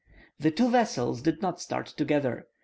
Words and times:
The 0.39 0.49
two 0.49 0.67
vessels 0.71 1.21
did 1.21 1.43
not 1.43 1.61
start 1.61 1.85
together. 1.85 2.47